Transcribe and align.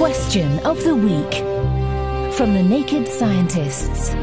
Question 0.00 0.58
of 0.60 0.82
the 0.82 0.94
Week 0.94 1.34
from 2.32 2.54
the 2.54 2.62
Naked 2.62 3.06
Scientists. 3.06 4.14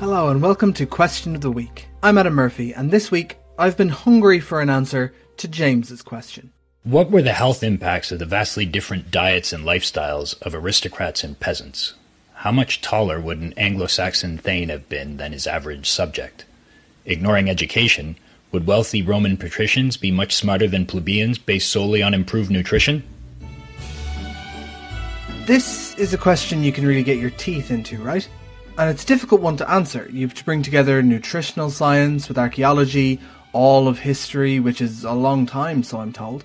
Hello 0.00 0.30
and 0.30 0.40
welcome 0.40 0.72
to 0.72 0.86
Question 0.86 1.34
of 1.34 1.42
the 1.42 1.50
Week. 1.50 1.88
I'm 2.02 2.16
Adam 2.16 2.32
Murphy, 2.32 2.72
and 2.72 2.90
this 2.90 3.10
week 3.10 3.36
I've 3.58 3.76
been 3.76 3.90
hungry 3.90 4.40
for 4.40 4.62
an 4.62 4.70
answer 4.70 5.12
to 5.36 5.48
James's 5.48 6.00
question. 6.00 6.50
What 6.82 7.10
were 7.10 7.20
the 7.20 7.34
health 7.34 7.62
impacts 7.62 8.10
of 8.10 8.18
the 8.18 8.24
vastly 8.24 8.64
different 8.64 9.10
diets 9.10 9.52
and 9.52 9.66
lifestyles 9.66 10.40
of 10.40 10.54
aristocrats 10.54 11.22
and 11.22 11.38
peasants? 11.38 11.92
How 12.36 12.52
much 12.52 12.80
taller 12.80 13.20
would 13.20 13.38
an 13.38 13.52
Anglo 13.58 13.86
Saxon 13.86 14.38
thane 14.38 14.70
have 14.70 14.88
been 14.88 15.18
than 15.18 15.32
his 15.32 15.46
average 15.46 15.90
subject? 15.90 16.46
Ignoring 17.04 17.50
education, 17.50 18.16
would 18.52 18.66
wealthy 18.66 19.02
Roman 19.02 19.36
patricians 19.36 19.96
be 19.96 20.10
much 20.10 20.36
smarter 20.36 20.68
than 20.68 20.86
plebeians 20.86 21.38
based 21.38 21.70
solely 21.70 22.02
on 22.02 22.14
improved 22.14 22.50
nutrition? 22.50 23.02
This 25.46 25.96
is 25.98 26.14
a 26.14 26.18
question 26.18 26.62
you 26.62 26.70
can 26.70 26.86
really 26.86 27.02
get 27.02 27.18
your 27.18 27.30
teeth 27.30 27.70
into, 27.70 27.96
right? 28.02 28.28
And 28.78 28.88
it's 28.88 29.02
a 29.02 29.06
difficult 29.06 29.40
one 29.40 29.56
to 29.56 29.70
answer. 29.70 30.08
You 30.10 30.26
have 30.26 30.34
to 30.34 30.44
bring 30.44 30.62
together 30.62 31.02
nutritional 31.02 31.70
science 31.70 32.28
with 32.28 32.38
archaeology, 32.38 33.20
all 33.52 33.88
of 33.88 33.98
history, 33.98 34.60
which 34.60 34.80
is 34.80 35.04
a 35.04 35.12
long 35.12 35.46
time, 35.46 35.82
so 35.82 35.98
I'm 36.00 36.12
told. 36.12 36.44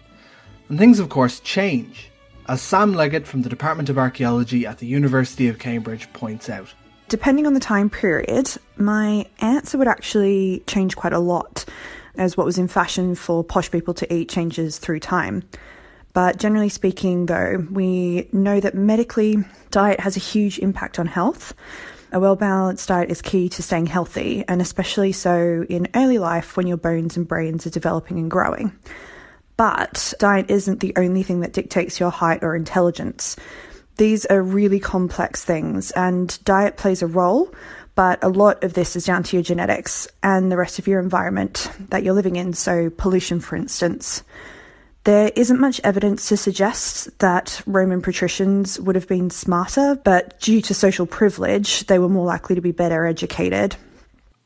And 0.69 0.77
things, 0.77 0.99
of 0.99 1.09
course, 1.09 1.39
change, 1.39 2.09
as 2.49 2.61
Sam 2.61 2.93
Leggett 2.93 3.27
from 3.27 3.43
the 3.43 3.49
Department 3.49 3.89
of 3.89 3.97
Archaeology 3.97 4.65
at 4.65 4.79
the 4.79 4.87
University 4.87 5.47
of 5.47 5.59
Cambridge 5.59 6.11
points 6.13 6.49
out. 6.49 6.73
Depending 7.07 7.47
on 7.47 7.53
the 7.53 7.59
time 7.59 7.89
period, 7.89 8.51
my 8.75 9.25
answer 9.39 9.77
would 9.77 9.87
actually 9.87 10.63
change 10.67 10.97
quite 10.97 11.13
a 11.13 11.19
lot 11.19 11.63
as 12.17 12.37
what 12.37 12.45
was 12.45 12.57
in 12.57 12.67
fashion 12.67 13.15
for 13.15 13.43
posh 13.43 13.71
people 13.71 13.93
to 13.95 14.13
eat 14.13 14.29
changes 14.29 14.77
through 14.77 14.99
time. 14.99 15.43
But 16.13 16.37
generally 16.37 16.69
speaking, 16.69 17.27
though, 17.27 17.65
we 17.69 18.27
know 18.31 18.59
that 18.59 18.73
medically, 18.73 19.37
diet 19.69 19.99
has 19.99 20.17
a 20.17 20.19
huge 20.19 20.57
impact 20.59 20.97
on 20.97 21.05
health. 21.05 21.53
A 22.11 22.19
well 22.19 22.35
balanced 22.35 22.87
diet 22.87 23.11
is 23.11 23.21
key 23.21 23.49
to 23.49 23.61
staying 23.61 23.85
healthy, 23.85 24.43
and 24.47 24.61
especially 24.61 25.11
so 25.11 25.65
in 25.69 25.87
early 25.93 26.17
life 26.17 26.57
when 26.57 26.65
your 26.65 26.77
bones 26.77 27.17
and 27.17 27.27
brains 27.27 27.67
are 27.67 27.71
developing 27.71 28.17
and 28.17 28.31
growing. 28.31 28.71
But 29.57 30.13
diet 30.19 30.49
isn't 30.49 30.79
the 30.79 30.93
only 30.97 31.23
thing 31.23 31.41
that 31.41 31.53
dictates 31.53 31.99
your 31.99 32.11
height 32.11 32.43
or 32.43 32.55
intelligence. 32.55 33.35
These 33.97 34.25
are 34.27 34.41
really 34.41 34.79
complex 34.79 35.43
things, 35.43 35.91
and 35.91 36.43
diet 36.45 36.77
plays 36.77 37.01
a 37.01 37.07
role, 37.07 37.53
but 37.97 38.23
a 38.23 38.29
lot 38.29 38.63
of 38.63 38.75
this 38.75 38.95
is 38.95 39.05
down 39.05 39.23
to 39.23 39.35
your 39.35 39.41
genetics 39.41 40.07
and 40.21 40.51
the 40.51 40.55
rest 40.55 40.77
of 40.77 40.87
your 40.87 40.99
environment 40.99 41.71
that 41.89 42.03
you're 42.03 42.13
living 42.13 42.35
in, 42.35 42.53
so 42.53 42.91
pollution, 42.91 43.39
for 43.39 43.55
instance. 43.55 44.23
There 45.03 45.31
isn't 45.35 45.59
much 45.59 45.81
evidence 45.83 46.29
to 46.29 46.37
suggest 46.37 47.17
that 47.17 47.59
Roman 47.65 48.03
patricians 48.03 48.79
would 48.79 48.93
have 48.93 49.07
been 49.07 49.31
smarter, 49.31 49.99
but 50.03 50.39
due 50.39 50.61
to 50.61 50.75
social 50.75 51.07
privilege, 51.07 51.87
they 51.87 51.97
were 51.97 52.07
more 52.07 52.27
likely 52.27 52.53
to 52.53 52.61
be 52.61 52.71
better 52.71 53.07
educated. 53.07 53.75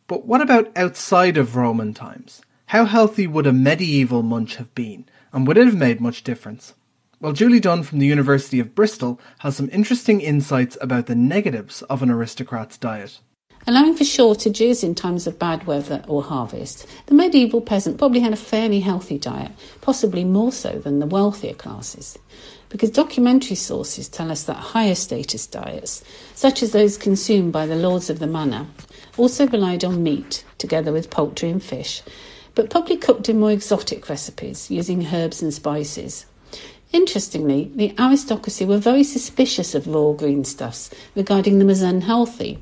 But 0.08 0.26
what 0.26 0.40
about 0.40 0.72
outside 0.78 1.36
of 1.36 1.58
Roman 1.58 1.94
times? 1.94 2.42
How 2.68 2.86
healthy 2.86 3.28
would 3.28 3.48
a 3.48 3.52
medieval 3.52 4.24
munch 4.24 4.56
have 4.56 4.74
been, 4.76 5.10
and 5.34 5.46
would 5.46 5.58
it 5.58 5.66
have 5.66 5.76
made 5.76 6.00
much 6.00 6.24
difference? 6.24 6.74
Well, 7.20 7.34
Julie 7.34 7.60
Dunne 7.60 7.84
from 7.84 8.00
the 8.00 8.08
University 8.08 8.62
of 8.62 8.76
Bristol 8.76 9.20
has 9.40 9.58
some 9.58 9.70
interesting 9.74 10.22
insights 10.22 10.78
about 10.80 11.08
the 11.08 11.16
negatives 11.16 11.82
of 11.82 12.02
an 12.02 12.10
aristocrat's 12.10 12.78
diet. 12.78 13.20
Allowing 13.68 13.96
for 13.96 14.04
shortages 14.04 14.84
in 14.84 14.96
times 14.96 15.28
of 15.28 15.38
bad 15.38 15.68
weather 15.68 16.04
or 16.08 16.24
harvest, 16.24 16.88
the 17.06 17.14
medieval 17.14 17.62
peasant 17.62 18.00
probably 18.00 18.20
had 18.20 18.34
a 18.34 18.38
fairly 18.38 18.80
healthy 18.80 19.20
diet, 19.20 19.52
possibly 19.82 20.24
more 20.24 20.52
so 20.52 20.80
than 20.80 20.98
the 20.98 21.06
wealthier 21.06 21.54
classes. 21.54 22.18
Because 22.70 22.90
documentary 22.90 23.56
sources 23.56 24.10
tell 24.10 24.32
us 24.32 24.44
that 24.44 24.56
higher 24.56 24.96
status 24.96 25.46
diets, 25.46 26.04
such 26.34 26.64
as 26.64 26.72
those 26.72 26.98
consumed 26.98 27.54
by 27.54 27.68
the 27.68 27.76
lords 27.76 28.10
of 28.10 28.18
the 28.18 28.26
manor, 28.26 28.66
also 29.16 29.46
relied 29.48 29.84
on 29.84 30.02
meat 30.02 30.44
together 30.58 30.92
with 30.92 31.12
poultry 31.12 31.52
and 31.52 31.62
fish, 31.62 32.02
but 32.56 32.72
probably 32.72 32.98
cooked 32.98 33.30
in 33.30 33.40
more 33.40 33.52
exotic 33.52 34.10
recipes 34.10 34.72
using 34.72 35.06
herbs 35.14 35.40
and 35.44 35.54
spices. 35.54 36.26
Interestingly, 36.92 37.72
the 37.76 37.94
aristocracy 38.00 38.66
were 38.66 38.78
very 38.78 39.04
suspicious 39.04 39.76
of 39.76 39.88
raw 39.88 40.14
greenstuffs, 40.14 40.92
regarding 41.16 41.60
them 41.60 41.70
as 41.70 41.82
unhealthy 41.82 42.58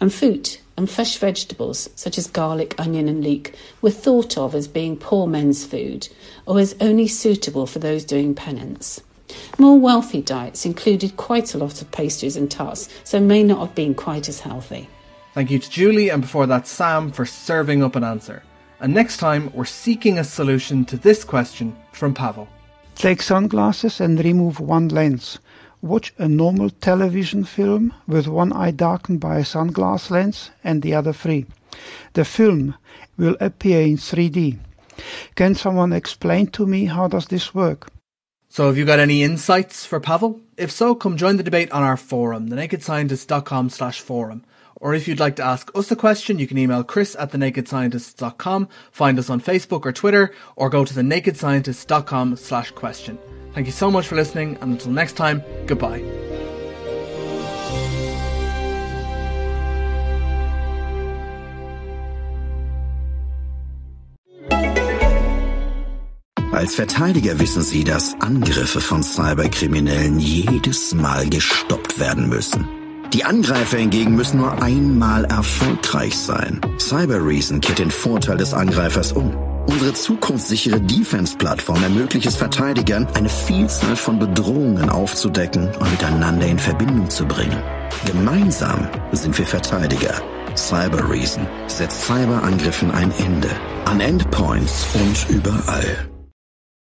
and 0.00 0.12
fruit 0.12 0.60
and 0.76 0.90
fresh 0.90 1.16
vegetables 1.16 1.88
such 1.94 2.18
as 2.18 2.26
garlic, 2.26 2.74
onion, 2.78 3.08
and 3.08 3.22
leek 3.22 3.54
were 3.80 3.90
thought 3.90 4.36
of 4.36 4.54
as 4.54 4.68
being 4.68 4.96
poor 4.96 5.26
men's 5.26 5.64
food 5.64 6.08
or 6.46 6.58
as 6.58 6.76
only 6.80 7.08
suitable 7.08 7.66
for 7.66 7.78
those 7.78 8.04
doing 8.04 8.34
penance. 8.34 9.00
More 9.58 9.78
wealthy 9.78 10.22
diets 10.22 10.66
included 10.66 11.16
quite 11.16 11.54
a 11.54 11.58
lot 11.58 11.82
of 11.82 11.90
pastries 11.90 12.36
and 12.36 12.50
tarts, 12.50 12.88
so 13.04 13.20
may 13.20 13.42
not 13.42 13.60
have 13.60 13.74
been 13.74 13.94
quite 13.94 14.28
as 14.28 14.40
healthy. 14.40 14.88
Thank 15.34 15.50
you 15.50 15.58
to 15.58 15.70
Julie 15.70 16.10
and 16.10 16.22
before 16.22 16.46
that 16.46 16.66
Sam 16.66 17.10
for 17.10 17.26
serving 17.26 17.82
up 17.82 17.96
an 17.96 18.04
answer. 18.04 18.42
And 18.80 18.94
next 18.94 19.16
time 19.16 19.50
we're 19.52 19.64
seeking 19.64 20.18
a 20.18 20.24
solution 20.24 20.84
to 20.86 20.96
this 20.96 21.24
question 21.24 21.76
from 21.92 22.14
Pavel. 22.14 22.48
Take 22.94 23.20
sunglasses 23.20 24.00
and 24.00 24.22
remove 24.24 24.60
one 24.60 24.88
lens. 24.88 25.38
Watch 25.86 26.12
a 26.18 26.26
normal 26.26 26.70
television 26.70 27.44
film 27.44 27.94
with 28.08 28.26
one 28.26 28.52
eye 28.52 28.72
darkened 28.72 29.20
by 29.20 29.38
a 29.38 29.44
sunglass 29.44 30.10
lens 30.10 30.50
and 30.64 30.82
the 30.82 30.94
other 30.94 31.12
free. 31.12 31.46
The 32.14 32.24
film 32.24 32.74
will 33.16 33.36
appear 33.40 33.82
in 33.82 33.96
3D. 33.96 34.58
Can 35.36 35.54
someone 35.54 35.92
explain 35.92 36.48
to 36.48 36.66
me 36.66 36.86
how 36.86 37.06
does 37.06 37.26
this 37.26 37.54
work? 37.54 37.86
So 38.48 38.66
have 38.66 38.76
you 38.76 38.84
got 38.84 38.98
any 38.98 39.22
insights 39.22 39.86
for 39.86 40.00
Pavel? 40.00 40.40
If 40.56 40.72
so, 40.72 40.96
come 40.96 41.16
join 41.16 41.36
the 41.36 41.44
debate 41.44 41.70
on 41.70 41.84
our 41.84 41.96
forum, 41.96 42.48
thenakedscientist.com 42.48 43.70
slash 43.70 44.00
forum. 44.00 44.44
Or 44.80 44.92
if 44.92 45.06
you'd 45.06 45.20
like 45.20 45.36
to 45.36 45.44
ask 45.44 45.70
us 45.76 45.90
a 45.92 45.96
question, 45.96 46.40
you 46.40 46.48
can 46.48 46.58
email 46.58 46.82
chris 46.82 47.14
at 47.16 47.30
thenakedscientist.com, 47.30 48.68
find 48.90 49.18
us 49.18 49.30
on 49.30 49.40
Facebook 49.40 49.86
or 49.86 49.92
Twitter, 49.92 50.32
or 50.56 50.68
go 50.68 50.84
to 50.84 50.94
thenakedscientist.com 50.94 52.36
slash 52.36 52.72
question. 52.72 53.18
Thank 53.56 53.68
you 53.68 53.72
so 53.72 53.90
much 53.90 54.06
for 54.06 54.16
listening, 54.16 54.58
and 54.60 54.72
until 54.72 54.92
next 54.92 55.16
time, 55.16 55.42
goodbye. 55.66 56.02
Als 66.52 66.74
Verteidiger 66.74 67.38
wissen 67.38 67.62
Sie, 67.62 67.82
dass 67.82 68.14
Angriffe 68.20 68.82
von 68.82 69.02
Cyberkriminellen 69.02 70.20
jedes 70.20 70.92
Mal 70.92 71.26
gestoppt 71.30 71.98
werden 71.98 72.28
müssen. 72.28 72.68
Die 73.14 73.24
Angreifer 73.24 73.78
hingegen 73.78 74.16
müssen 74.16 74.40
nur 74.40 74.62
einmal 74.62 75.24
erfolgreich 75.24 76.14
sein. 76.14 76.60
Cyber 76.78 77.24
Reason 77.26 77.62
kehrt 77.62 77.78
den 77.78 77.90
Vorteil 77.90 78.36
des 78.36 78.52
Angreifers 78.52 79.12
um. 79.12 79.45
Unsere 79.66 79.92
zukunftssichere 79.94 80.80
Defense-Plattform 80.80 81.82
ermöglicht 81.82 82.26
es 82.26 82.36
Verteidigern, 82.36 83.06
eine 83.14 83.28
Vielzahl 83.28 83.96
von 83.96 84.18
Bedrohungen 84.18 84.88
aufzudecken 84.88 85.68
und 85.78 85.90
miteinander 85.90 86.46
in 86.46 86.58
Verbindung 86.58 87.10
zu 87.10 87.26
bringen. 87.26 87.62
Gemeinsam 88.06 88.88
sind 89.12 89.36
wir 89.36 89.46
Verteidiger. 89.46 90.14
Cyber 90.54 91.10
Reason 91.10 91.46
setzt 91.66 92.06
Cyberangriffen 92.06 92.90
ein 92.90 93.12
Ende. 93.18 93.50
An 93.84 94.00
Endpoints 94.00 94.86
und 94.94 95.36
überall. 95.36 96.08